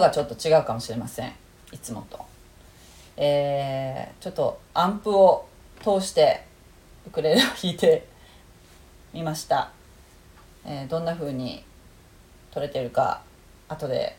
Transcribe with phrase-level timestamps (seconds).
[0.00, 1.32] がちょっと違うかもしれません。
[1.72, 2.24] いつもと。
[3.16, 5.48] えー、ちょっとアンプを
[5.82, 6.44] 通して
[7.06, 8.06] ウクレレを弾いて
[9.12, 9.70] みました。
[10.64, 11.64] えーどんな風に
[12.50, 13.22] 撮れてるか
[13.68, 14.16] 後で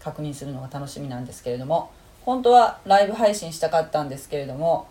[0.00, 1.90] 確認するのが楽しみなんですけれども
[2.22, 4.88] 本当はライブ配信したかったんですけれども、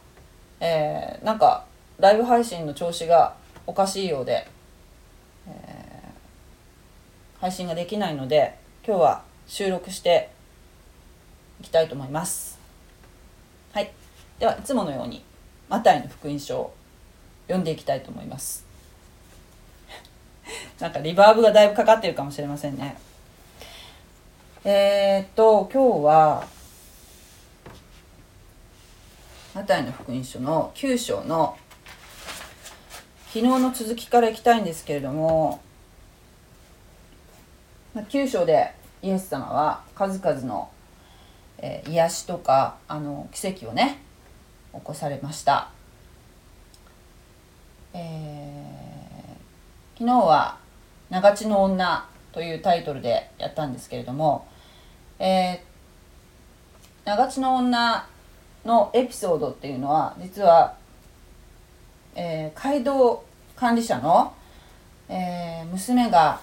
[0.59, 1.66] えーなんか
[2.00, 3.35] ライブ配信の調子が
[3.68, 4.47] おかしいようで、
[5.47, 5.85] えー
[7.41, 8.57] 配信ができないので
[8.88, 10.29] 今日は収録して
[11.61, 12.59] いきたいと思います。
[13.72, 13.91] はい。
[14.39, 15.23] ではいつものように
[15.69, 16.75] マタイの福音書を
[17.47, 18.66] 読んでいきたいと思います。
[20.79, 22.97] なんかリバーブがだいぶかかってるかもしれませんね。
[24.63, 26.47] えー、っと今日は
[29.53, 31.57] マタイの福音書の9章の
[33.27, 35.62] 昨日の続きからいきたいんですけれども
[37.94, 38.75] ま9章で
[39.05, 40.67] イエス様は数々の、
[41.59, 44.01] えー癒しとかあの奇跡をね
[44.73, 45.69] 起こされました、
[47.94, 50.57] えー昨日は
[51.11, 54.47] 「長地の女」というタイトルでやったんですけれども、
[55.19, 55.59] えー
[57.05, 58.07] 長地の女
[58.65, 60.73] のエピソードっていうのは実は、
[62.15, 63.23] えー街道
[63.55, 64.33] 管理者の、
[65.07, 66.39] えー娘が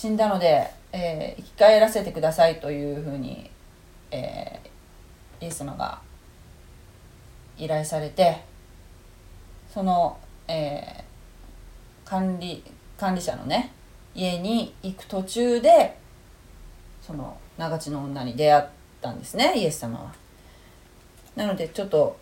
[0.00, 3.50] 死んだので、えー生き返らせてくださいというふうに、
[4.10, 6.00] えーイエス様が
[7.58, 8.42] 依頼されて
[9.68, 10.16] その、
[10.48, 12.64] えー管理
[12.96, 13.74] 管理者のね
[14.14, 15.98] 家に行く途中で
[17.02, 18.64] その長地の女に出会っ
[19.02, 20.14] たんですねイエス様は。
[21.36, 22.16] なのでちょっと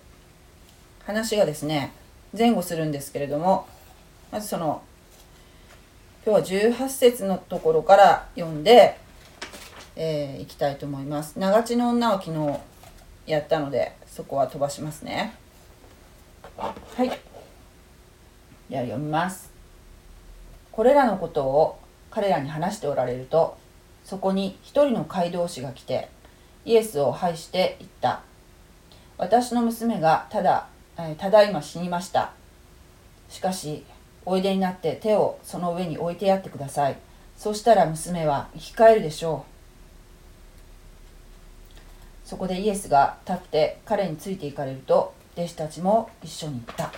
[1.04, 1.92] 話がですね
[2.36, 3.68] 前後するんですけれども
[4.32, 4.82] まずその
[6.26, 8.98] 今日は18節のところから読んで、
[9.96, 11.38] えーいきたいと思います。
[11.38, 12.58] 長地の女は昨日
[13.26, 15.34] やったのでそこは飛ばしますね。
[16.56, 16.72] は
[17.04, 17.08] い。
[18.68, 19.50] では読みます。
[20.72, 21.78] これらのことを
[22.10, 23.56] 彼らに話しておられると
[24.04, 26.08] そこに一人の街道士が来て
[26.64, 28.22] イエスを拝して言った
[29.16, 32.32] 私の娘がただ、えーただいま死にました
[33.28, 33.84] しかし
[34.24, 36.98] おいでになって手をその上に置いてやってください
[37.36, 39.44] そうしたら娘は生き返るでしょ
[42.26, 46.92] うそこでイエスが立って彼について行かれると弟子たちも一緒に行った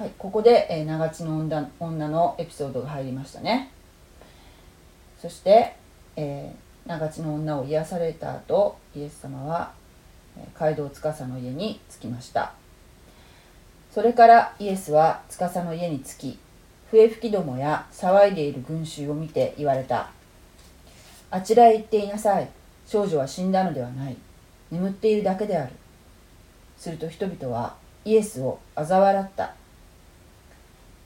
[0.00, 3.70] はい、ここで、えー、長地の女女のエピソードが入りましたね。
[5.20, 5.76] そして、
[6.16, 9.72] えー長地の女を癒された後、イエス様は、
[10.38, 12.54] えー街道司の家に着きました。
[13.90, 16.38] それからイエスは司の家に着き、
[16.90, 20.10] 笛吹きどもや騒いでいる群衆を見て言われた。
[21.30, 22.48] あちらへ行っていなさい。
[22.86, 24.16] 少女は死んだのではない。
[24.70, 25.72] 眠っているだけである。
[26.76, 29.54] すると人々はイエスを嘲笑った。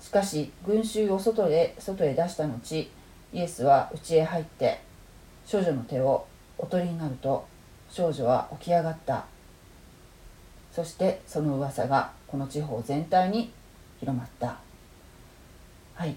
[0.05, 2.91] しかし群衆を外へ外へ出した後
[3.33, 4.83] イエスは家へ入って
[5.47, 6.27] 少女の手を
[6.59, 7.47] お取りになると
[7.89, 9.25] 少女は起き上がった
[10.75, 13.53] そしてその噂がこの地方全体に
[14.01, 14.59] 広まった。
[15.95, 16.17] はい。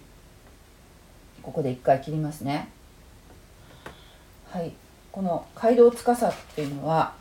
[1.43, 2.69] ここで一回切りますね。
[4.49, 4.73] はい。
[5.11, 7.13] この街道司っていうのは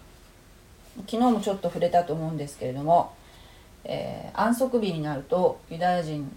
[1.07, 3.15] 昨日もちょっと触れたと思うんですけれども、
[3.85, 6.31] えー安息日になるとユダヤ人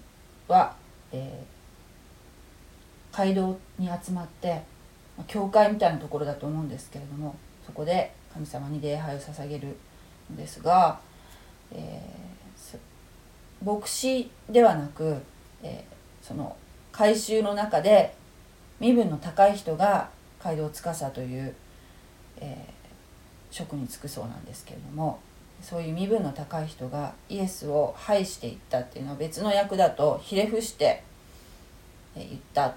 [0.48, 0.75] は、
[1.13, 4.62] えー街道に集まって
[5.28, 7.36] 教会みたいなところだと思うんですけれども
[7.66, 9.75] そこで神様に礼拝を捧げる
[10.36, 11.00] ですが、
[11.72, 12.20] えー
[13.66, 15.18] 牧師ではなく、
[15.62, 16.56] えーその
[16.92, 18.14] 改宗の中で
[18.80, 20.10] 身分の高い人が
[20.42, 21.56] 街道司という、
[22.38, 22.80] えー
[23.52, 25.20] 職に就くそうなんですけれども
[25.62, 31.04] そういう身分の高い人がイエスを拝していったっていうのは別の訳だとひれ伏して
[32.16, 32.74] え言ったっ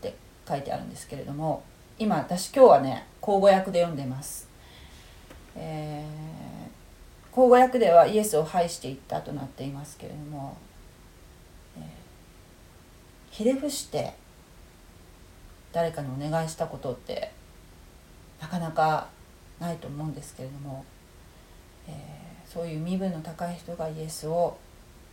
[0.00, 0.14] て
[0.48, 1.62] 書いてあるんですけれども
[1.98, 4.48] 今私今日はね口語訳で読んでます、
[5.56, 6.55] えー、
[7.36, 10.56] 口語訳ではイエスを拝していったとなっていますけれども、
[11.76, 11.84] えー
[13.30, 14.14] ひれ伏して
[15.70, 17.30] 誰かにお願いしたことって
[18.40, 19.08] なかなか
[19.60, 20.82] ないと思うんですけれども、
[21.86, 24.56] えーそういう身分の高い人がイエスを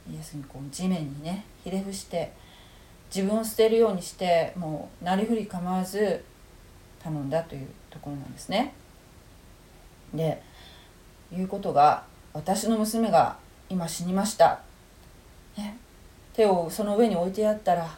[0.10, 2.32] イエスにこう地面にねひれ伏して
[3.14, 6.24] 自分を捨てるようにしてもうなりふり構わず
[7.00, 8.74] 頼んだというところなんですね。
[10.14, 10.42] で
[11.34, 13.38] いうことが私の娘が
[13.70, 14.62] 今死にました、
[15.58, 15.78] ね、
[16.34, 17.96] 手をその上に置いてやったら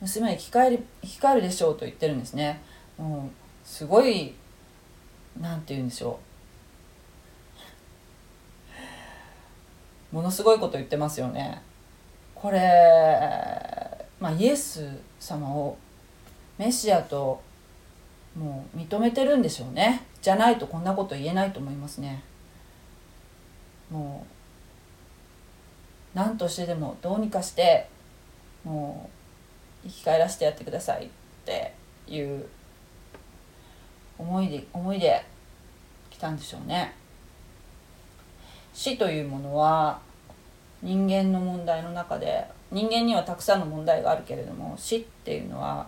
[0.00, 2.60] 娘は生き返り生き返るでしょうと言ってるんですね。
[2.98, 4.34] もうすごい
[5.40, 6.18] 何て言うんでしょ
[10.12, 10.16] う。
[10.16, 11.62] ものすごいこと言ってますよね。
[12.34, 12.60] これ
[14.18, 14.88] まあイエス
[15.20, 15.76] 様を
[16.58, 17.40] メシアと
[18.36, 20.02] もう認めてるんでしょうね。
[20.20, 22.22] じゃないとこんなこと言えないと思いますね。
[23.92, 24.26] も
[26.14, 27.88] う何としてでもどうにかして
[28.64, 29.10] も
[29.84, 31.08] う生き返らせてやってくださいっ
[31.44, 31.74] て
[32.08, 32.46] いう
[34.18, 35.24] 思いで思いで
[36.10, 36.94] 来たんでしょうね。
[38.72, 40.00] 死というものは
[40.82, 45.86] 人間の問題の中で人間にはたくさんの問題があるけれども死っていうのは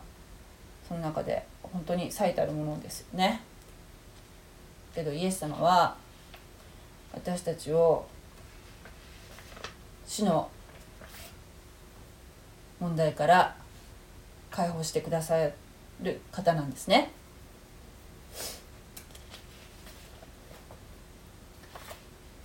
[0.87, 3.41] その中で本当に最たるものですよね。
[4.95, 5.97] けどイエス様は
[7.15, 8.07] 私たちを
[10.07, 10.51] 死の
[12.81, 13.57] 問題から
[14.51, 15.37] 解放してくださ
[16.03, 17.13] る方なんですね。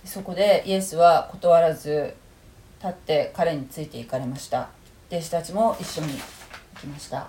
[0.04, 2.16] そこでイエスは断らず
[2.78, 4.70] 立って彼について行かれました。
[5.08, 7.28] 弟子たちも一緒に行きました。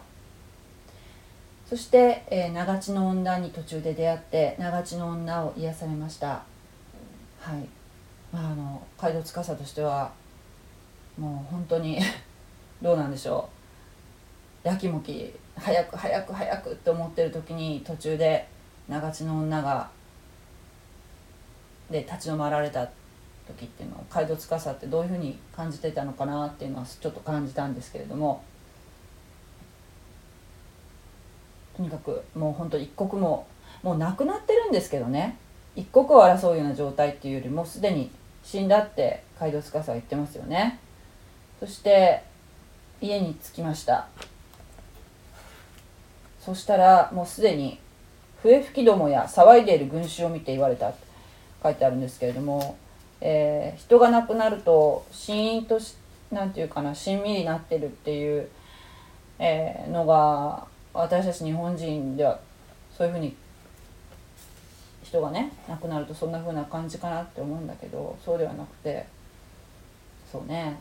[1.67, 6.43] そして、えー、長地の女に途中で出会って長地の女を癒されました。
[7.41, 7.67] はい。
[8.31, 10.11] まああの街道司としては
[11.17, 11.99] もう本当に
[12.81, 13.49] どうなんでしょ
[14.63, 14.67] う。
[14.67, 18.47] やきもき早く早く早くって思ってる時に途中で
[18.87, 19.89] 長地の女が
[21.89, 22.87] で立ち止まられた
[23.47, 28.43] 時っていうのを街道司ってどういうふうに感じてたのかなっていうのはちょっと感じたんですけれども
[31.75, 33.47] とにかくもう本当一刻も
[33.81, 35.37] もう亡くなってるんですけどね。
[35.75, 38.09] 一刻を争うような状態っていうよりもすでに
[38.43, 40.79] 死んだって街道司は言ってますよね。
[41.59, 42.23] そして
[42.99, 44.07] 家に着きました。
[46.39, 47.79] そしたらもうすでに
[48.41, 50.89] 笛吹きどもや騒いでいる群衆を見て言われた。
[50.89, 51.11] って
[51.63, 52.77] 書いてあるんですけれども、
[53.21, 55.95] えー、人が亡くなるとシーンとし
[56.31, 58.47] なんていうかなしんみりなってるっていう、
[59.37, 62.39] えー、のが私たち日本人では
[62.97, 63.35] そういうふうに
[65.11, 69.05] 人がね亡くなるとそんな風な感じかなって思うんだけどそうではなくて
[70.31, 70.79] そうね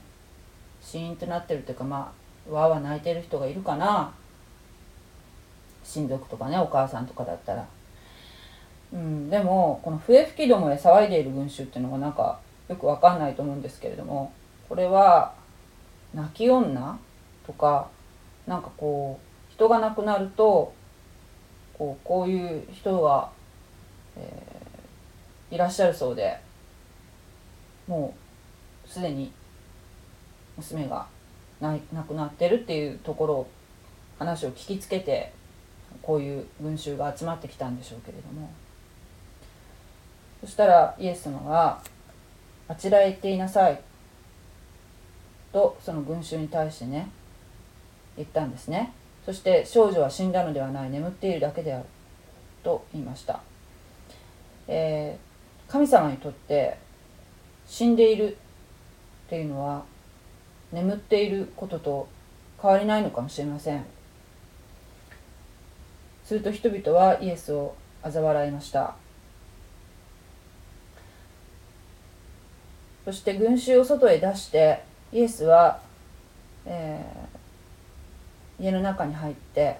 [0.81, 2.13] シーンとなってるっていうかま
[2.49, 4.13] あわーわ泣いてる人がいるかな
[5.83, 7.67] 親族とかねお母さんとかだったら。
[8.93, 14.33] うん、でもこの笛吹きどもで騒いでいる群衆っていうのがなんかよくわかんないと思うんですけれども
[14.69, 15.33] これは
[16.13, 16.99] 泣き女
[17.47, 17.89] とか
[18.49, 20.73] なんかこう人が亡くなると
[21.75, 23.31] こうこういう人が、
[24.17, 26.39] えー、いらっしゃるそうで
[27.87, 28.15] も
[28.87, 29.33] うすでに
[30.57, 31.07] 娘が
[31.61, 33.51] 亡くなってるっていうところを
[34.19, 35.33] 話を聞きつけて
[36.03, 38.51] こういう群衆が集まってきたんでしょうけれども。
[40.41, 41.83] そしたらイエス様が
[42.67, 43.81] 「あちらへ行っていなさい」
[45.53, 47.11] とその群衆に対してね
[48.17, 48.93] 言ったんですね
[49.27, 51.85] そして少女は死んだのではない眠っているだけである
[52.63, 53.43] と言いました、
[54.73, 56.79] えー、神様にとって
[57.67, 58.37] 死んでいる
[59.27, 59.83] っていうのは
[60.73, 62.09] 眠っていることと
[62.63, 63.85] 変わりないのかもしれません。
[66.25, 67.75] すると人々はイエスを
[68.05, 68.95] 嘲笑いました。
[73.05, 75.81] そして群衆を外へ出してイエスは、
[76.65, 79.79] えー、家の中に入って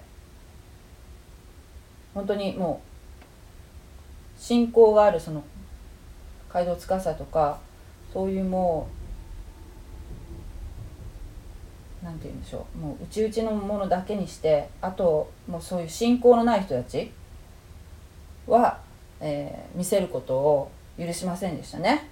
[2.13, 2.90] 本当にもう
[4.41, 5.43] 信仰があるその
[6.51, 7.59] 街道司とか
[8.11, 8.89] そういうも
[12.01, 17.11] うなんて言うんでしょうもう内々のものだけにしてあともうそういう信仰のない人たち
[18.47, 18.79] は、
[19.19, 22.09] えー、見せることを許しませんでしたね。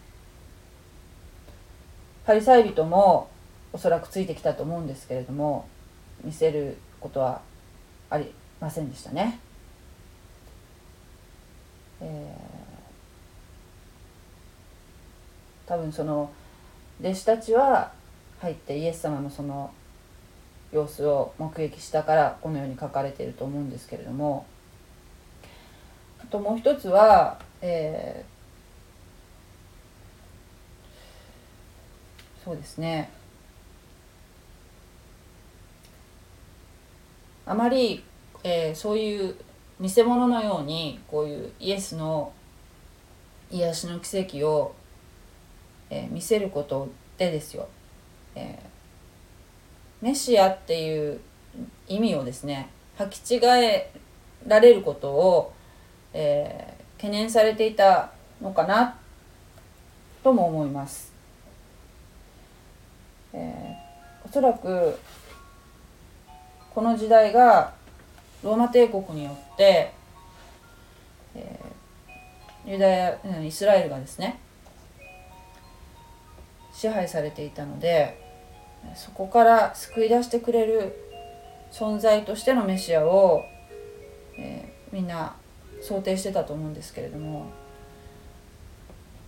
[2.25, 3.27] パリサイ人も
[3.73, 5.67] おそらくついてきたと思うんですけれども
[6.23, 7.41] 見せることは
[8.11, 8.31] あり
[8.61, 9.39] ませんでしたね。
[12.01, 16.31] えー、多分その
[17.01, 17.91] 弟子たちは
[18.39, 19.71] 入ってイエス様のその
[20.71, 24.45] 様子を目撃したからこのように書かれていると思うんですけれども
[26.21, 28.39] あともう一つは、えー
[32.49, 33.11] そうですね。
[37.45, 38.03] あまり、
[38.43, 39.35] えー、そういう
[39.79, 42.33] 偽物のようにこういうイエスの
[43.49, 44.75] 癒しの奇跡を、
[45.89, 47.67] えー、見せることでですよ、
[48.35, 51.19] えー、メシアっていう
[51.87, 53.91] 意味をですね履き違え
[54.45, 55.53] られることを、
[56.13, 58.97] えー、懸念されていたのかな
[60.23, 61.13] とも思います。
[63.31, 64.97] えー、おそらく
[66.73, 67.73] この時代が
[68.43, 69.93] ローマ帝国によって、
[71.35, 74.39] えー、ユダヤイスラエルがですね
[76.73, 78.17] 支配されていたので
[78.95, 80.95] そこから救い出してくれる
[81.71, 83.43] 存在としてのメシアを、
[84.37, 85.35] えー、みんな
[85.81, 87.47] 想定してたと思うんですけれども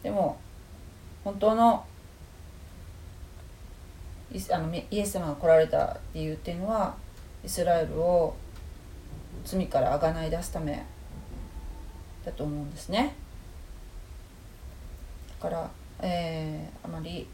[0.03, 0.39] でも
[1.23, 1.85] 本当の
[4.49, 6.95] あのイエス様が来られた理由っていうのは
[7.43, 8.33] イスラエルを
[9.43, 10.85] 罪からあがない出すため
[12.25, 13.15] だと思うんですね。
[15.39, 15.71] だから、
[16.01, 17.27] えー、あまり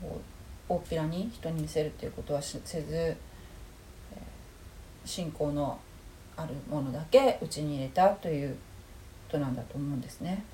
[0.00, 0.20] こ
[0.68, 3.16] う大っぴらに人に見せるっていうことはせず、
[5.04, 5.78] 信仰の
[6.36, 8.56] あるものだけうちに入れたというこ
[9.32, 10.44] となんだと思うんですね。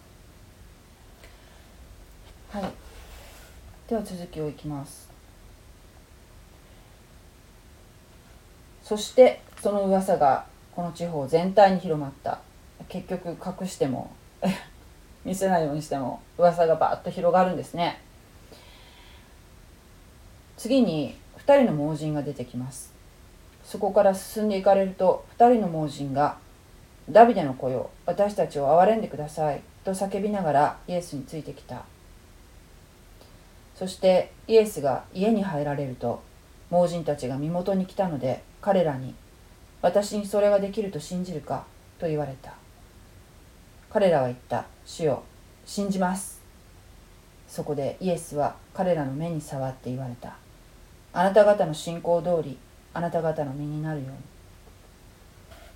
[2.50, 2.64] はい。
[3.88, 5.09] では続きをいきます。
[8.90, 12.40] そしてその噂がこの地方全体に広まった。
[12.88, 14.10] 結局隠しても
[15.24, 18.00] 見せないようにしても噂がバーッと広がるんですね。
[20.56, 22.92] 次に2人の盲人が出てきます。
[23.62, 26.38] そこから進んでいかれると2人の盲人が
[27.08, 31.84] 「ダビデの子よ私たちを憐れんでください」と叫びながらイエスについてきた。
[33.76, 36.22] そしてイエスが家に入られると
[36.70, 39.14] 盲人たちが身元に来たので彼らに
[39.82, 41.64] 「私にそれができると信じるか?」
[41.98, 42.54] と言われた。
[43.90, 45.22] 彼らは言った「主よ
[45.66, 46.40] 信じます」
[47.48, 50.36] そこでイエスは彼らの目に触って言われた
[51.12, 52.56] あなた方の信仰通り
[52.94, 54.16] あなた方の身になるように。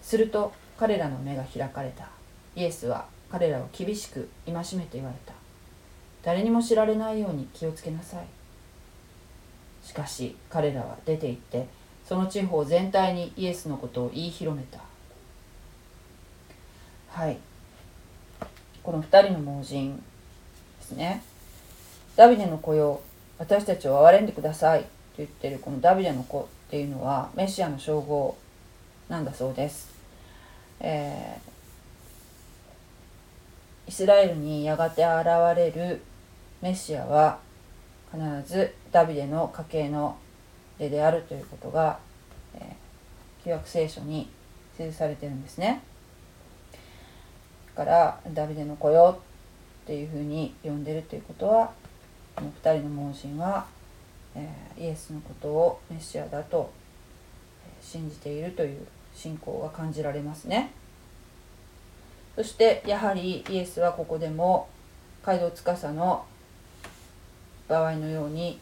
[0.00, 2.08] すると彼らの目が開かれた。
[2.56, 5.32] イエスは彼らを厳しく戒めて言われた
[6.22, 8.26] 誰にも知られないように気をつけなさい
[9.84, 11.66] しかし彼らは出て行って
[12.06, 14.80] その地方全体にイエスのことを言い広めた。
[17.08, 17.38] はい。
[18.82, 20.02] この2人の盲人で
[20.82, 21.22] すね。
[22.16, 23.00] ダビデの子よ
[23.38, 24.82] 私たちを憐れんでください。
[24.82, 28.36] と言ってるこのダビデの子っていうのはメシアの称号
[29.08, 29.94] なんだそうです、
[30.80, 36.02] えー、イスラエルにやがて現れる
[36.62, 37.38] メシアは
[38.12, 40.16] 必ずダビデの家系の
[40.78, 41.98] であるということが、
[42.54, 44.28] えー、旧約聖書に
[44.76, 45.82] 記されてるんですね。
[47.76, 49.18] だからダビデの子よ
[49.84, 51.72] っていうふうに呼んでるということは
[52.36, 53.66] この2人の盲人は、
[54.34, 56.72] え、イエスのことをメシアだと
[57.80, 60.72] 信じているという信仰が感じられますね。
[62.34, 64.68] そしてやはりイエスはここでも
[65.24, 66.24] 街道司の
[67.68, 68.58] 場合のように、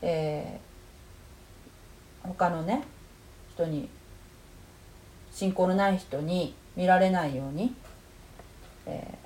[0.00, 0.73] えー
[2.26, 2.82] 他のね
[3.54, 3.88] 人に
[5.30, 7.74] 信仰のない人に見られないように、
[8.86, 9.18] え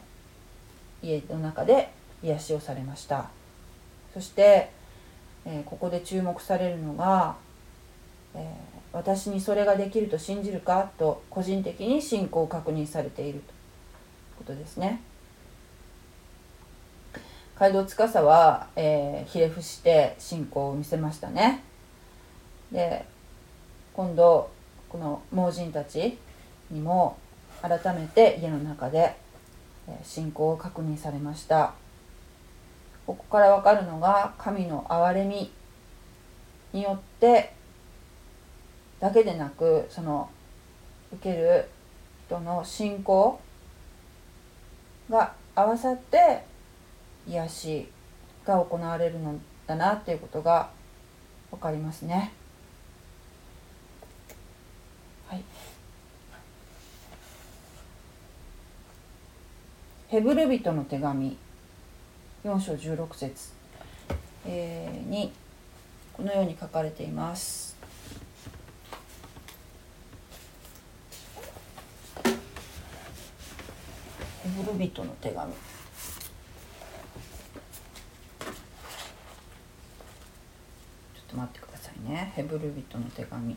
[1.02, 1.90] ー、家の中で
[2.22, 3.30] 癒しをされました
[4.14, 4.70] そして、
[5.44, 7.36] えー、ここで注目されるのが、
[8.34, 13.44] えー、私にそれができると信じるかと個人的に信仰を確認されているという
[14.38, 15.02] ことですね。
[17.58, 21.64] 街道司は、えー、ひれ伏して信仰を見せましたね。
[22.72, 23.04] で
[23.94, 24.50] 今度
[24.88, 26.18] この盲人たち
[26.70, 27.18] にも
[27.62, 29.16] 改めて家の中で
[30.02, 31.74] 信仰を確認されました
[33.06, 35.50] ここから分かるのが神の憐れみ
[36.72, 37.52] によって
[39.00, 40.28] だけでなくその
[41.12, 41.68] 受ける
[42.26, 43.40] 人の信仰
[45.08, 46.44] が合わさって
[47.26, 47.88] 癒し
[48.44, 50.70] が行われるのだなっていうことが
[51.50, 52.32] 分かりますね。
[55.28, 55.44] はい。
[60.08, 61.36] ヘブル人の手紙
[62.42, 63.52] 4章16節、
[64.46, 65.30] えー、に
[66.14, 67.76] このように書かれています。
[72.24, 72.32] ヘ
[74.62, 75.52] ブル人の手紙。
[75.52, 75.58] ちょ
[81.20, 82.32] っと待ってくださいね。
[82.34, 83.54] ヘブル人の手紙。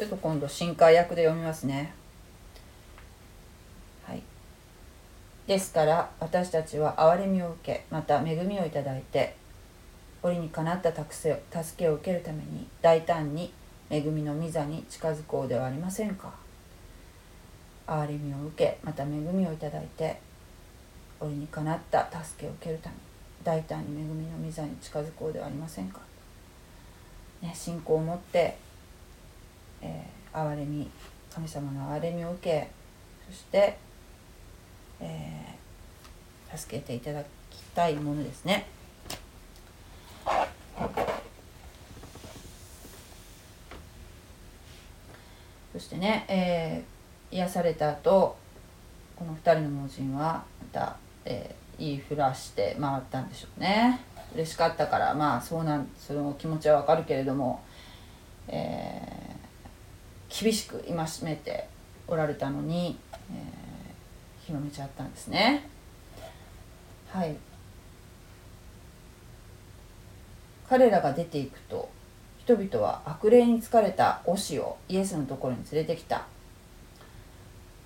[0.00, 1.92] ちょっと今度新海訳で読みますね。
[4.06, 4.22] はい。
[5.46, 9.36] ですから私たちは憐れみを受けまた恵みをいただいて
[10.22, 11.04] 折にかなった助
[11.76, 13.52] けを受けるために大胆に
[13.90, 16.32] 恵みの御座に近づこうではありませんか。
[17.86, 20.18] 憐れみを受けまた恵みをいただいて
[21.20, 23.00] 折にかなった助けを受けるために
[23.44, 26.00] 大胆に恵みの御座に近づこうではありませんか、
[27.42, 28.56] ね、信仰を持って、
[29.82, 30.90] えー、憐れみ
[31.32, 32.70] 神様の憐れみを受け
[33.30, 33.78] そして、
[35.00, 37.26] えー、助けていただき
[37.74, 38.66] たいものですね。
[45.72, 48.36] そしてね、えー、癒された後
[49.16, 54.00] この2人の盲人はまた、えー、言いふらして回ったんでしょうね
[54.34, 57.62] 嬉しかったからまあそうなんその気持ちはわかるけれども、
[58.48, 59.29] えー、
[60.30, 61.68] 厳しく戒めて
[62.06, 65.68] おられたのに、えー、広めちゃったんですね。
[67.08, 67.36] はい。
[70.68, 71.90] 彼らが出ていくと
[72.38, 76.26] 人々は悪霊に疲れたオシをイエスのところに連れてきた。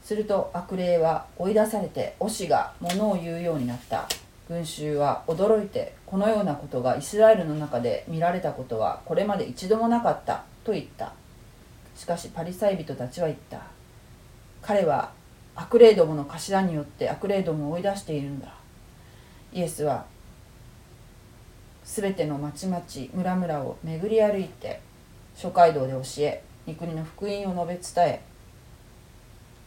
[0.02, 4.06] すると悪霊は追い出されてオシが物を言うようになった。
[4.46, 11.14] 群衆は驚いてこのようなことがイスラエルの中で見られたことはこれまで一度もなかったと言った。
[11.94, 13.60] しかしパリサイ人たちは言った。
[14.62, 15.12] 彼は
[15.54, 18.54] 悪霊どもの頭によって悪霊どもを追い出しているんだ。
[19.52, 20.06] イエスは
[21.84, 24.80] すべての町々村々を巡り歩いて
[25.36, 28.22] 諸街道で教え御国の福音を述べ伝え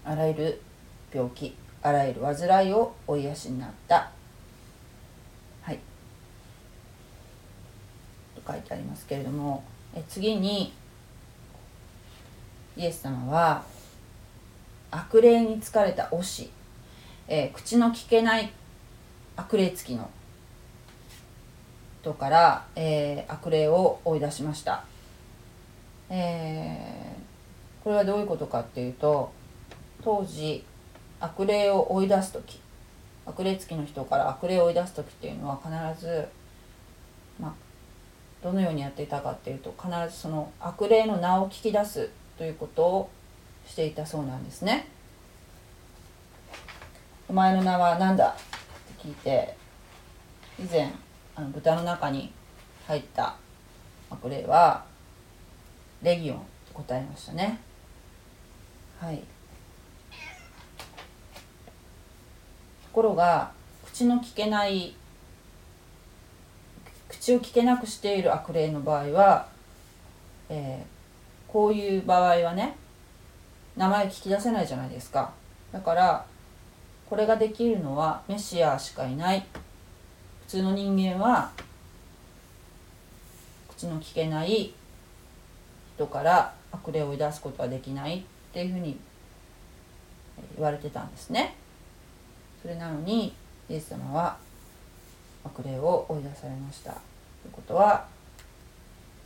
[0.04, 0.62] あらゆる
[1.14, 4.12] 病気あらゆる患いをお癒しになった。
[5.62, 5.80] はい。
[8.36, 9.64] と書いてありますけれども
[9.96, 10.74] え次に
[12.78, 13.64] イエス様は
[14.92, 16.50] 悪霊に疲れた推し、
[17.28, 18.52] えー、口の聞けない
[19.36, 20.10] 悪霊付きの
[22.02, 24.86] 人から、えー、悪霊を追い出しました、
[26.10, 29.34] えー、これはどういうことかっていうと
[30.04, 30.64] 当時
[31.20, 32.60] 悪霊を追い出す時
[33.26, 36.28] 悪霊付きの人から悪霊を追い出す時っていうのは必ず
[37.42, 37.54] まあ
[38.44, 43.10] どのようにやっていたかっていうと必ずその悪霊の名を聞き出すということを
[43.66, 44.88] していたそうなんですね。
[47.28, 48.30] お前の名は何だ？
[48.30, 48.34] っ
[48.98, 49.56] て聞いて
[50.60, 50.94] 以前
[51.36, 52.32] あの豚の中に
[52.88, 53.36] 入った
[54.10, 54.86] 悪霊は
[56.02, 57.60] レギオンと答えましたね。
[59.00, 59.18] はい。
[59.18, 59.24] と
[62.94, 63.52] ころが
[63.86, 64.96] 口の聞けない
[67.10, 69.50] 口を聞けなくしている悪霊の場合は、
[70.50, 70.97] えー、
[71.58, 72.76] こういう場合はね
[73.76, 75.34] 名前聞き出せないじゃないですか
[75.72, 76.24] だから
[77.10, 79.44] これができるのはメシアしかいない
[80.46, 81.50] 普通の人間は
[83.70, 84.72] 口の聞けない
[85.96, 89.00] 人から悪霊を追い出すことはできないっていうふうに
[90.56, 91.56] 言われてたんですね。
[92.62, 93.34] それなのに
[93.68, 94.38] イエス様は
[95.44, 96.92] 悪霊を追い出されました。
[96.92, 96.98] と
[97.48, 98.06] いうことは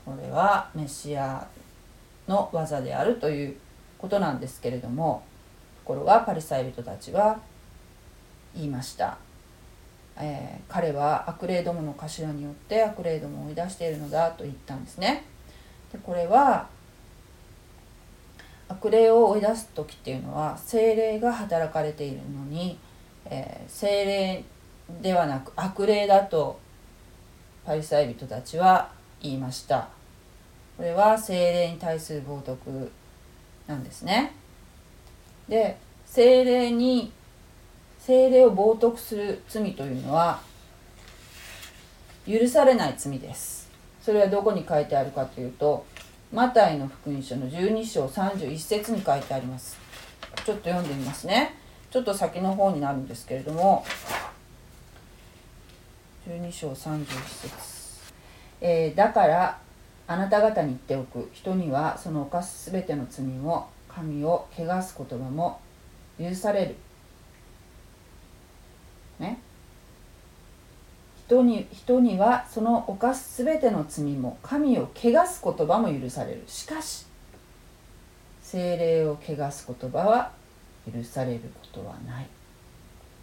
[0.05, 1.45] これはメシア
[2.27, 3.57] の技であるという
[3.97, 5.23] ことなんですけれども
[5.83, 7.39] ところがパリサイ人たちは
[8.55, 9.17] 言いました。
[10.17, 15.23] えー、彼は悪霊どもの頭によって悪霊どもを追い出しているのだと言ったんですね。
[15.91, 16.67] でこれは
[18.67, 22.77] 悪霊を追い出す時っていうのは精霊が働かれているのに、
[23.25, 24.43] えー、精霊
[25.01, 26.59] ではなく悪霊だと
[27.65, 29.89] パリサイ人たちは言いました。
[30.81, 32.89] これは精霊に対する冒涜
[33.67, 34.33] なんですね。
[35.47, 37.11] で精霊に
[37.99, 40.41] 精霊を冒涜する罪というのは
[42.27, 43.69] 許されない罪です。
[44.01, 45.85] それはどこに書いてあるかというと
[46.33, 49.77] マタイの福音書の12章31節に書いてあります。
[50.43, 51.57] ちょっと読んでみますね。
[51.91, 53.85] ちょっと先の方になるんですけれども
[56.27, 57.49] 12章31節、
[58.61, 59.59] えー、だから
[60.11, 61.29] あなた方に言っておく。
[61.33, 65.61] 人にはその犯す全ての罪も神を汚す言葉も
[66.19, 66.75] 許される。
[69.19, 69.39] ね？
[71.27, 76.43] 人に人にはその犯す全ての罪も神を汚す言葉も許される。
[76.45, 77.05] しかし
[78.41, 80.31] 精霊を汚す言葉は
[80.93, 82.27] 許されることはない。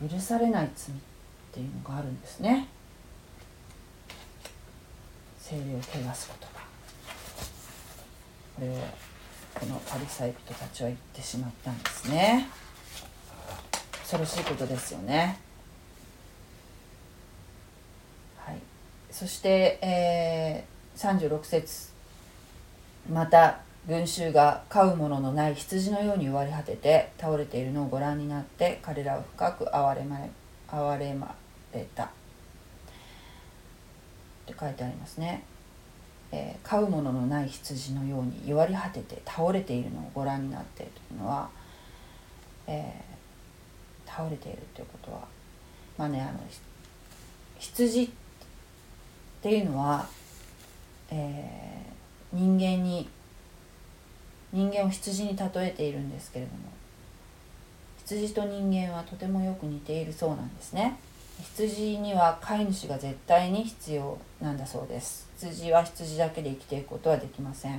[0.08, 0.98] 許されない罪っ
[1.52, 2.66] ていうのがあるんですね。
[5.38, 5.82] 精霊を汚
[6.14, 6.57] す言葉。
[8.58, 8.72] これを
[9.54, 12.48] このパリサイ人たちは言ってしまったんですね
[14.00, 15.38] 恐ろしいことですよね。
[18.38, 18.56] はい、
[19.10, 21.90] そして、えー、36節
[23.12, 30.30] また群衆が飼うもののない羊のように割り果てて倒れているのをご覧になって彼らを深く憐れまれ
[30.68, 31.34] 憐れま
[31.74, 32.08] れたっ
[34.46, 35.44] て書いてありますね。
[36.30, 41.48] えー、飼うもののない羊のように弱り果てて倒れているのをご覧になっているというのは、
[42.66, 45.20] えー、倒れているということは
[45.96, 46.40] まあねあの
[47.58, 48.08] 羊っ
[49.40, 50.06] ていうのは、
[51.10, 53.08] えー、人間に
[54.52, 56.58] 人間を羊に例えているんですけれども
[58.04, 60.98] 羊と人間はとてもよく似ているそうなんですね。
[61.42, 65.28] 羊には飼い主が絶対に必要なんだそうです。
[65.38, 67.72] 羊は羊だけで生きていくことはできません、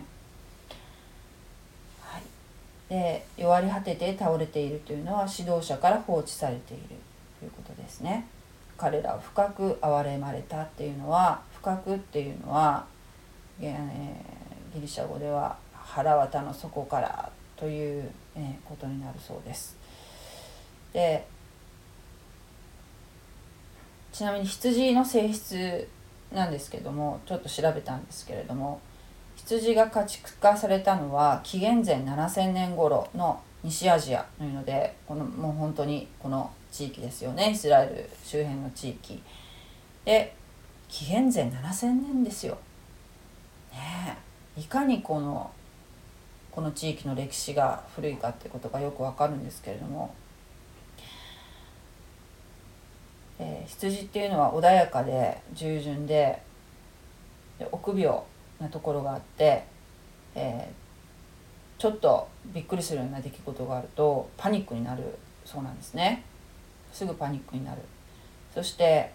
[1.99, 2.21] はい、
[2.87, 6.83] で弱り果てて倒れているというのは指導者から放置されている
[7.39, 8.27] ということですね。
[8.77, 12.85] 彼らを深く憐れまれたっていうのは深くっていうのは、
[13.59, 19.75] えー、ギリシャ語では腹渡の底からという、え、ことになるそうです。
[20.93, 21.27] で
[24.19, 25.87] ちなみに羊の性質
[26.33, 28.81] なんですけどもちょっと調べたんですけれども
[29.37, 37.51] 羊が家畜化されたのは紀元前7000年頃の西アジアというのでこのもう本当にこの地域ですよね。
[37.51, 39.23] イスラエル周辺の地域。
[40.03, 40.35] で
[40.89, 42.57] 紀元前7000年ですよ。
[43.71, 44.17] ね
[44.57, 44.59] え。
[44.59, 45.49] いかにこの
[46.51, 50.13] この地域の歴史が古いかってことがよくわかるんですけれども
[53.39, 56.41] えー、羊っていうのは穏やかで従順で
[57.57, 58.19] で臆病
[58.59, 59.63] なところがあって、
[60.35, 65.03] えー、ちょっとびっくりするような出来事があるとパニックになる
[65.45, 66.23] そうなんですね。
[66.91, 67.81] すぐパニックになる。
[68.53, 69.11] そして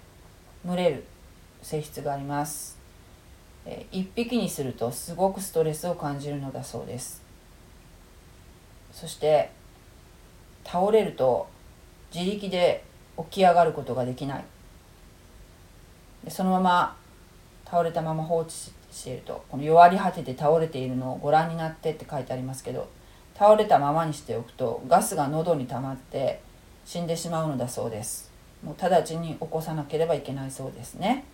[0.65, 1.05] 群れる
[1.63, 2.79] 性質があります、
[3.67, 7.23] えー、一匹にするとすごくストレスを感じるのだそうです。
[8.93, 9.51] そして
[10.65, 11.49] 倒れると
[12.15, 12.85] 自力で
[13.19, 14.45] 起き上がることができない。
[16.25, 16.97] でそのまま
[17.65, 18.73] 倒れたまま放置し
[19.05, 22.89] ているとこの弱り果てて倒れているのをご覧になってって書いてありますけど
[23.37, 26.41] 倒れたままにしておくとガスが喉に溜まって
[26.85, 28.31] 死んでしまうのだそうです。
[28.63, 31.25] もう直ちに起こさなければいけないそうですね。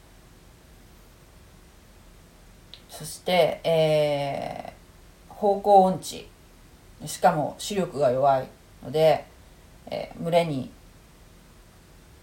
[2.89, 6.29] そして、えー、方向音痴。
[7.07, 8.49] しかも視力が弱い
[8.85, 9.25] ので、
[9.87, 10.71] えー、群れに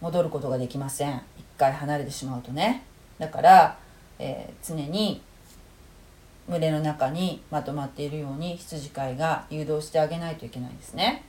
[0.01, 1.21] 戻ることができません。
[1.37, 2.83] 一回離れてしまうとね。
[3.17, 3.77] だから、
[4.19, 5.21] えー、常に
[6.47, 11.23] 群れの中にまとまっているように羊飼いが誘導してあげないといけないんですね。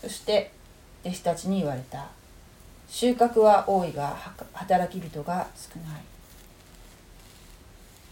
[0.00, 0.52] そして
[1.04, 2.06] 弟子たちに言われた。
[2.88, 4.16] 収穫は多いが
[4.52, 6.00] 働き人が少ない。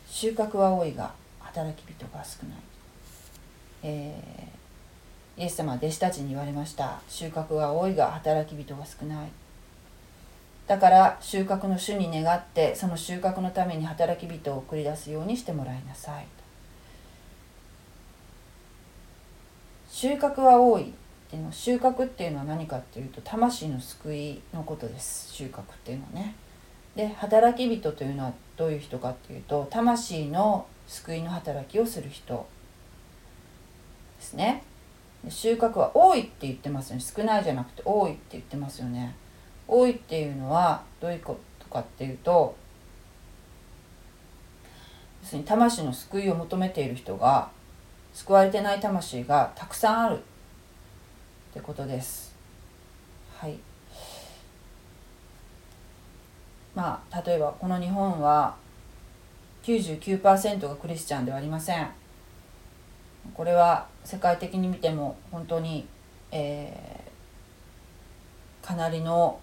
[0.09, 2.74] 収穫は多いが働き人が少ない。
[3.87, 7.03] えー、イエス様は弟子たちに言われました。
[7.07, 9.29] 収穫が多いが働き人が少ない。
[10.67, 16.27] だから収穫の主に願ってその収穫のために働き人を送り出すようにしてもらいなさい。
[19.91, 20.85] 収穫は多い。
[20.85, 20.87] っ
[21.31, 25.31] ていうの収穫っていうのは何かっていうと魂の救いのことです。
[25.31, 26.35] 収穫っていうのはね。
[26.97, 32.47] で働き人というのはどういう人かっていうと魂の救いの働きをする人。
[34.25, 34.63] ですね。
[35.29, 37.03] 収穫は多いって言ってますよね。
[37.03, 39.15] 少ないじゃなくて多いって言ってますよね。
[39.69, 42.55] 多いっていうのはどういうことかっていうと
[45.23, 47.49] 要するに魂の救いを求めている人が
[48.13, 50.21] 救われてない魂がたくさんあるっ
[51.55, 52.35] てことです。
[53.39, 53.59] はい。
[56.75, 58.57] まあ例えばこの日本は
[59.63, 62.04] 99%がクリスチャンではありません。
[63.33, 65.87] これは世界的に見ても本当に、
[66.31, 69.41] えー、かなりの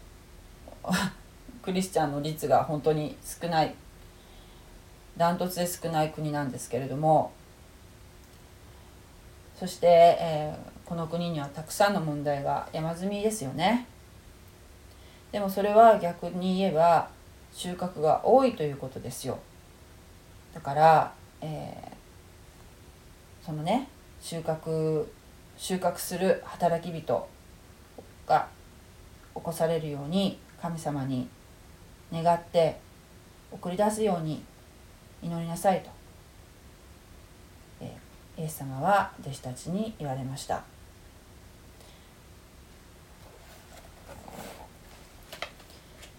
[1.63, 3.73] クリスチャンの率が本当に少ない
[5.17, 7.31] ダントツで少ない国なんですけれども
[9.61, 13.85] そして、えー、この国にはたくさんの問題が山積みですよね。
[15.31, 17.09] でもそれは逆に言えば
[17.53, 19.37] 収穫が多いということですよ。
[20.53, 22.00] だから、えー、
[23.45, 23.87] そのね
[24.21, 25.05] 収穫
[25.57, 27.27] 収穫する働き人
[28.27, 28.47] が
[29.35, 31.27] 起こされるように神様に
[32.11, 32.79] 願って
[33.51, 34.43] 送り出すように
[35.21, 35.89] 祈りなさいと。
[37.81, 37.95] え
[38.37, 40.63] イエス様は弟子たちに言われました。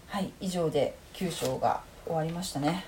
[0.09, 2.85] はい以上で9章が終わりましたね。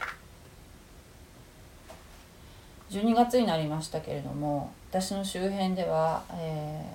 [2.95, 6.95] 12月になりましたけれども私の周辺では、え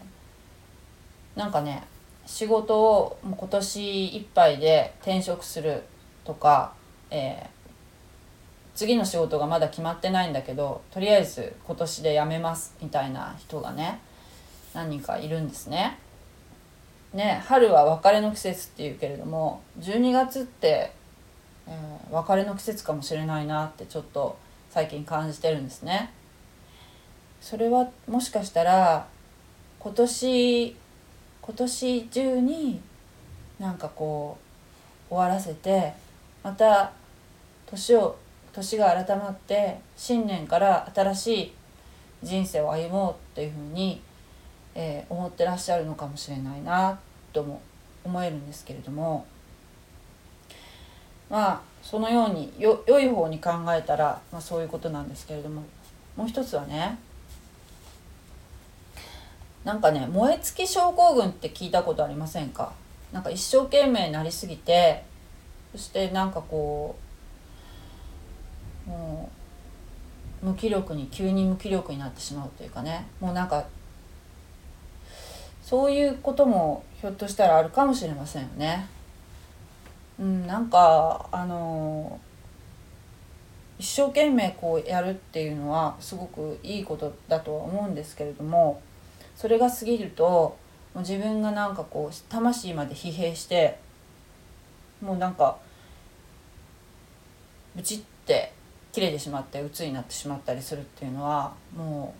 [1.36, 1.84] ー、なんかね
[2.26, 5.84] 仕事をもう今年いっぱいで転職する
[6.24, 6.74] とか、
[7.12, 7.48] えー、
[8.76, 14.00] 次の仕事がまだ決まってないんだけどとりあえず今年で辞めますみたいな人がね
[14.74, 15.98] 何人かいるんですね。
[17.14, 20.94] ね春は別れの季節っていうけれども12月って、
[21.68, 24.38] えー、別れの季節かもしれないなってちょっと
[24.70, 26.12] 最近感じてるんですね。
[27.42, 29.08] それはもしかしたら
[29.80, 30.76] 今年
[31.42, 32.82] 今年中に
[33.60, 34.38] なんかこ
[35.10, 35.94] う終わらせて
[36.44, 36.92] また
[37.66, 38.18] 年を
[38.52, 41.54] 年が改まって新年から新しい
[42.24, 44.02] 人生を歩もうっていうふうに、
[44.76, 47.00] えー、思ってらっしゃるのかもしれないな
[47.32, 47.62] とも
[48.04, 49.26] 思えるんですけれども
[51.30, 55.64] まあそのようによ良い方に考えたら、まあ、そういうことなんですけれども。
[56.16, 56.98] もう一つはね
[59.64, 62.74] なんかね燃え尽き症候群って聞いたことありませんか？
[63.14, 65.06] なんか一生懸命なりすぎて
[65.72, 66.98] そしてなんかこ
[68.86, 69.30] うも
[70.44, 73.08] う無気力に急に無気力になってしまうというかね。
[73.22, 73.66] もうなんか
[75.62, 78.88] そういうこともひょっとしたらあるかもしれませんよね。
[80.20, 82.20] うん、なんかあの
[83.80, 88.82] 一生懸命こうやるっていうのはすごくいいことだとは思うんですけれども
[89.36, 90.58] それが過ぎるとも
[90.96, 93.80] う自分がなんかこう魂まで疲弊して
[95.02, 95.58] もうなんか
[97.76, 98.52] ブチって
[98.92, 102.14] 切れてしまって鬱になってしまったりするっていうのはも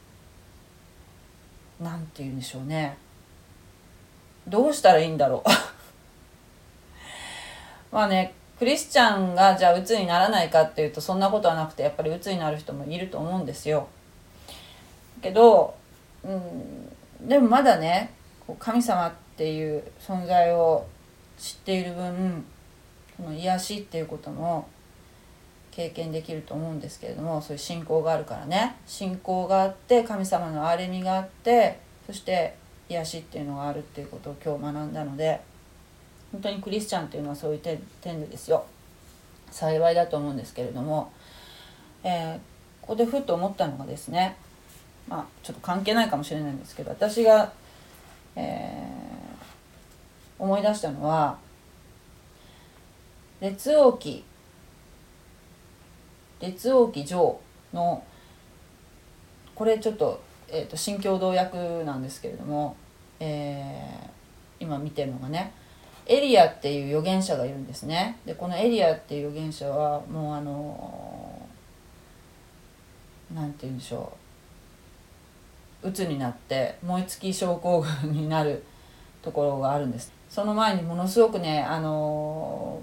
[1.82, 2.98] う何て言うんでしょうね。
[4.48, 5.50] どうしたらいいんだろう。
[7.92, 13.88] まあねクリスチャンがじゃあ鬱にならないかっていうとそんなことはなくてやっぱり鬱になる人もいると思うんですよ。
[15.22, 15.76] けど、
[16.24, 18.14] うん、でもまだね
[18.60, 20.86] 神様っていう存在を
[21.38, 22.46] 知っている分
[23.18, 24.68] この癒しっていうことも
[25.72, 32.56] 経験できると思うんですけれどもそういう信仰があるからね信仰があって神様の憐れみがあってそして
[32.90, 35.40] 癒しっていうのがあるっていうことを今日学んだので
[36.32, 37.80] 本当にクリスチャンっていうのはそういう点
[38.22, 38.66] でですよ。
[39.52, 41.12] 幸いだと思うんですけれども、
[42.04, 42.38] えー、
[42.82, 44.36] ここでふっと思ったのがですね
[45.08, 47.52] まあちょっと関係ないかもしれないんですけど私が、
[48.36, 51.38] えー、思い出したのは
[53.42, 54.24] 列王記
[56.40, 57.40] 列王記上
[57.74, 58.04] の
[59.56, 62.78] これちょっと,、えーと、新共同訳なんですけれども、
[63.20, 65.54] えー、今見てるのがね
[66.10, 68.18] エリアっていう預言者がいるんですね。
[68.26, 71.48] でこのエリアっていう預言者はもうあの
[73.34, 74.12] 何て言うんでしょ
[75.84, 75.88] う。
[75.90, 78.64] 鬱になって燃え尽き症候群になる
[79.22, 80.12] ところがあるんです。
[80.30, 82.82] その前にものすごくねあの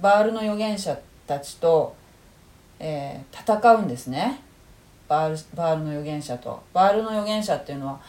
[0.00, 1.94] バールの預言者たちと、
[2.80, 4.40] えー、戦うんですね。
[5.08, 6.62] バールバールの預言者と。
[6.72, 8.00] バールの預言者っていうのは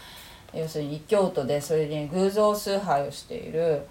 [0.54, 3.86] 要するに京都でそれで偶像崇拝をしている、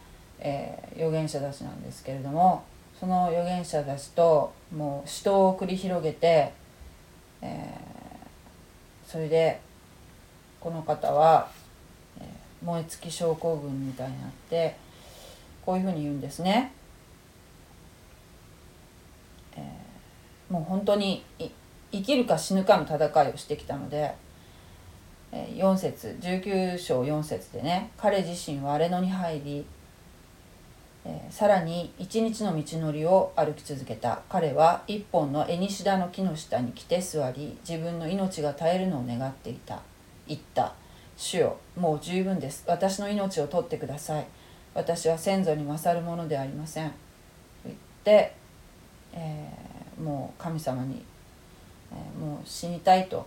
[0.46, 2.62] えー、預言者たちなんですけれども
[3.00, 6.52] その預言者たちともう死闘を繰り広げて、
[7.40, 9.60] えー、それで
[10.60, 11.50] この方は、
[12.20, 14.76] えー、燃え尽き症候群みたいになって
[15.64, 16.72] こういうふうに言うんですね。
[19.56, 21.24] えー、もう本当に
[21.90, 24.14] 生きるか死ぬかの戦いをしてきたので、
[25.32, 29.66] 4節19章4節でね彼自身は荒れ野に入り、
[31.30, 34.22] さらに一日の道のりを歩き続けた。
[34.28, 39.80] 彼は一本のエニシダの木の下に来て座り自分の命が絶えるのを願っていた。
[40.26, 40.74] 言った
[41.16, 42.64] 「主よもう十分です。
[42.66, 44.26] 私の命を取ってください。
[44.74, 46.94] 私は先祖に勝るものではありません」と
[47.66, 48.34] 言って、
[49.12, 51.04] えー、もう神様に、
[51.92, 53.26] えー、もう死にたいと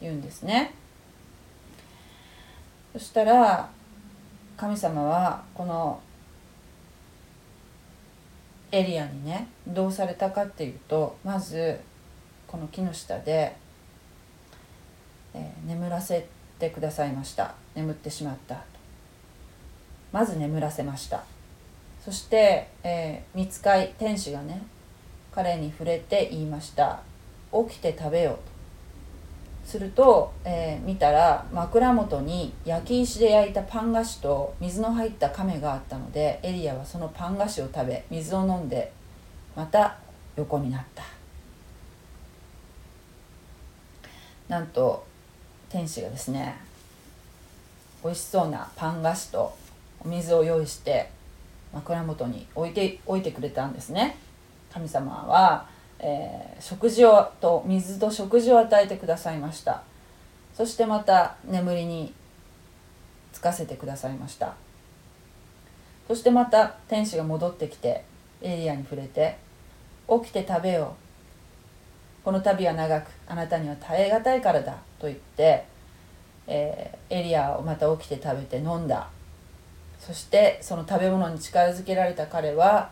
[0.00, 0.74] 言うんですね。
[2.92, 3.70] そしたら
[4.56, 6.00] 神様はこの
[8.72, 11.78] エリアにねどうされたかっていうとまず
[12.48, 13.54] この木の下で
[15.34, 16.26] えー、眠らせ
[16.58, 17.54] てくださいました。
[17.74, 18.62] 眠ってしまったと
[20.12, 21.24] まず眠らせました。
[22.04, 24.62] そして、えー、見つかい天使がね
[25.34, 27.00] 彼に触れて言いました。
[27.50, 28.51] 起きて食べようと。
[29.64, 38.92] すると、えー見たら枕元に焼き石で焼いたパン菓子と水の入った亀があったのでエリアはそのパン菓子を食べ水を飲んで
[39.54, 39.98] また
[40.36, 41.04] 横になった。
[44.48, 45.06] なんと
[45.70, 46.56] 天使がですね
[48.04, 49.56] 美味しそうなパン菓子と
[50.04, 51.08] お水を用意して
[51.72, 54.16] 枕元に置いて置いてくれたんですね。
[54.72, 55.66] 神様は、
[56.02, 59.82] えー食事をと水と食事を与えてくださいました。
[60.54, 62.12] そしてまた眠りに
[63.32, 64.54] つかせてくださいました。
[66.06, 68.04] そしてまた天使が戻ってきて
[68.42, 69.38] エリアに触れて
[70.22, 70.94] 「起きて食べよ
[72.20, 72.24] う。
[72.24, 75.64] この旅は長くあなたには耐え難いからだ」と言って、
[76.46, 79.08] えーエリアをまた起きて食べて飲んだ。
[79.98, 82.90] そしてその食べ物に力づけられた彼は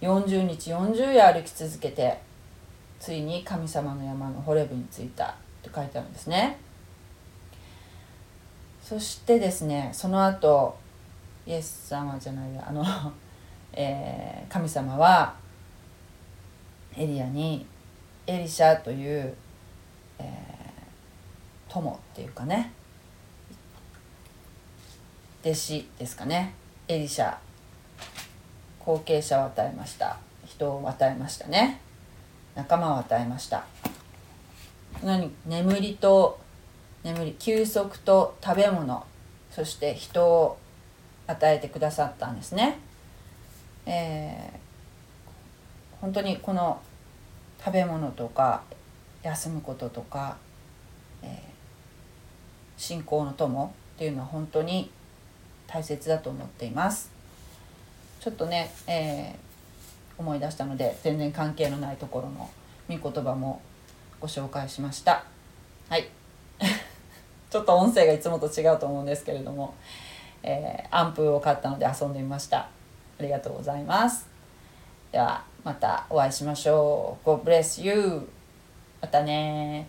[0.00, 2.18] 40日40夜歩き続けて
[3.00, 6.58] ついに神様の山のホレブに着いたと書いてあるんですね。
[8.82, 10.76] そしてですねその後
[11.46, 12.84] イエス様じゃないやあの、
[13.72, 15.34] えー神様は
[16.96, 17.66] エリアに
[18.26, 19.34] エリシャという、
[20.18, 22.72] えー友っていうかね
[25.42, 26.52] 弟子ですかね。
[26.86, 27.34] エリシャ
[28.78, 30.18] 後継者を与えました。
[30.44, 31.80] 人を与えましたね。
[32.54, 33.64] 仲間を与えました。
[35.02, 35.30] 何？
[35.46, 36.38] 眠りと
[37.02, 39.06] 眠り休息と食べ物
[39.50, 40.58] そして人を
[41.26, 42.78] 与えてくださったんですね、
[43.86, 44.60] えー
[46.00, 46.80] 本当にこの
[47.62, 48.62] 食べ物とか
[49.22, 50.38] 休むこととか、
[51.22, 51.38] えー
[52.76, 54.90] 信仰の友っていうのは本当に
[55.66, 57.10] 大切だと思っています。
[58.20, 59.49] ちょっとね、えー
[60.20, 62.48] 思い出したので全然関係のないところの
[62.88, 63.62] 見言葉も
[64.20, 65.24] ご紹介しました。
[65.88, 66.08] はい。
[67.50, 69.74] ちょっと音声がいつもと違うと思うんですけれども、
[70.42, 72.58] えーアンプを買ったので遊んでみました。
[72.58, 72.68] あ
[73.22, 74.28] りがとうございます。
[75.10, 77.28] ではまたお会いしましょう。
[77.28, 78.28] God bless you
[79.00, 79.88] またね